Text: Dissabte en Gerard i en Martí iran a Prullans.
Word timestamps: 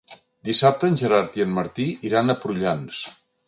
Dissabte 0.47 0.89
en 0.93 0.97
Gerard 1.03 1.39
i 1.41 1.45
en 1.47 1.53
Martí 1.59 1.87
iran 2.11 2.33
a 2.37 2.41
Prullans. 2.43 3.07